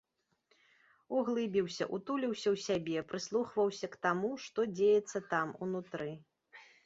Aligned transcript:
Углыбіўся, 1.17 1.85
утуліўся 1.97 2.47
ў 2.55 2.63
сябе, 2.67 3.03
прыслухваўся 3.13 3.87
к 3.95 4.01
таму, 4.05 4.31
што 4.45 4.59
дзеецца 4.77 5.17
там, 5.35 5.47
унутры. 5.67 6.11